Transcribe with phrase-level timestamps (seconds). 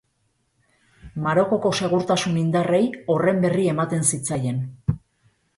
[1.25, 2.81] Marokoko segurtasun-indarrei
[3.17, 4.65] horren berri ematen zitzaien.